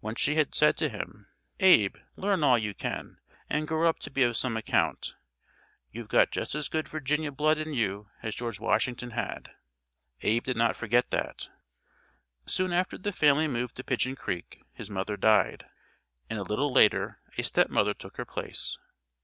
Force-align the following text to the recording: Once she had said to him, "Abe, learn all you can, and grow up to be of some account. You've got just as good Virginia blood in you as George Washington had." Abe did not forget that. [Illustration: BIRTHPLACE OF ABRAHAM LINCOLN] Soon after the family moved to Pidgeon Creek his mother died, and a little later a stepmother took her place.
Once 0.00 0.20
she 0.20 0.36
had 0.36 0.54
said 0.54 0.76
to 0.76 0.88
him, 0.88 1.26
"Abe, 1.58 1.96
learn 2.14 2.44
all 2.44 2.56
you 2.56 2.74
can, 2.74 3.18
and 3.50 3.66
grow 3.66 3.88
up 3.88 3.98
to 3.98 4.08
be 4.12 4.22
of 4.22 4.36
some 4.36 4.56
account. 4.56 5.16
You've 5.90 6.06
got 6.06 6.30
just 6.30 6.54
as 6.54 6.68
good 6.68 6.86
Virginia 6.86 7.32
blood 7.32 7.58
in 7.58 7.72
you 7.72 8.08
as 8.22 8.36
George 8.36 8.60
Washington 8.60 9.10
had." 9.10 9.52
Abe 10.22 10.44
did 10.44 10.56
not 10.56 10.76
forget 10.76 11.10
that. 11.10 11.50
[Illustration: 12.46 12.46
BIRTHPLACE 12.46 12.46
OF 12.46 12.46
ABRAHAM 12.46 12.46
LINCOLN] 12.46 12.52
Soon 12.54 12.72
after 12.78 12.98
the 12.98 13.12
family 13.12 13.48
moved 13.48 13.74
to 13.76 13.82
Pidgeon 13.82 14.14
Creek 14.14 14.62
his 14.72 14.88
mother 14.90 15.16
died, 15.16 15.66
and 16.30 16.38
a 16.38 16.44
little 16.44 16.72
later 16.72 17.18
a 17.36 17.42
stepmother 17.42 17.94
took 17.94 18.16
her 18.16 18.24
place. 18.24 18.78